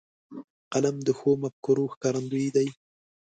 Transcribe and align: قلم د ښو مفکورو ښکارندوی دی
قلم 0.73 0.95
د 1.07 1.09
ښو 1.17 1.31
مفکورو 1.43 1.91
ښکارندوی 1.93 2.47
دی 2.55 2.67